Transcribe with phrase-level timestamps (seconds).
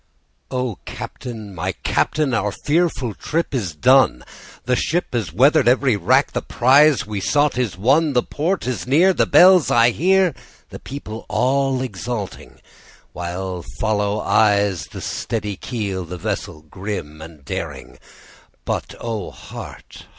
[0.49, 1.53] O Captain!
[1.53, 2.33] my Captain!
[2.33, 4.23] our fearful trip is done,
[4.65, 8.87] The ship has weather'd every rack, the prize we sought is won, The port is
[8.87, 10.33] near, the bells I hear,
[10.71, 12.59] the people all exulting,
[13.13, 17.99] While follow eyes the steady keel, the vessel grim and daring;
[18.65, 19.35] But O heart!
[19.51, 20.05] heart!